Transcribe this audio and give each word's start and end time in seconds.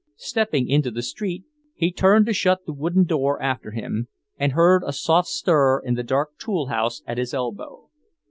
Stepping 0.17 0.67
into 0.67 0.89
the 0.89 1.03
street, 1.03 1.43
he 1.75 1.91
turned 1.91 2.25
to 2.25 2.33
shut 2.33 2.65
the 2.65 2.73
wooden 2.73 3.03
door 3.03 3.39
after 3.39 3.69
him, 3.69 4.07
and 4.35 4.53
heard 4.53 4.81
a 4.83 4.91
soft 4.91 5.27
stir 5.27 5.77
in 5.79 5.93
the 5.93 6.01
dark 6.01 6.39
tool 6.39 6.69
house 6.69 7.03
at 7.05 7.19
his 7.19 7.35
elbow. 7.35 7.87